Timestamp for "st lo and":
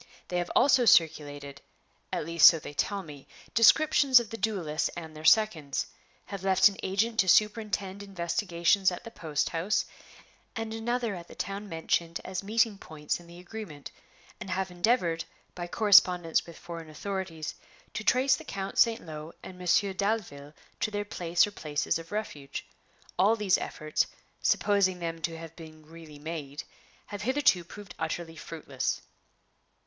18.79-19.55